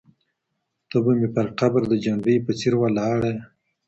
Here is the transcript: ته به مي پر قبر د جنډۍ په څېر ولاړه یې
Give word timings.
ته 0.89 0.97
به 1.03 1.11
مي 1.19 1.27
پر 1.35 1.47
قبر 1.59 1.81
د 1.87 1.93
جنډۍ 2.03 2.35
په 2.45 2.51
څېر 2.59 2.73
ولاړه 2.77 3.29
یې 3.33 3.39